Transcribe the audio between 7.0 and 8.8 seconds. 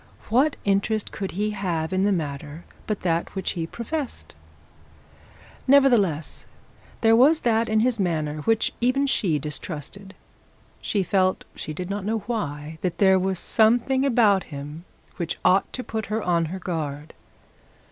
there was that in his manner which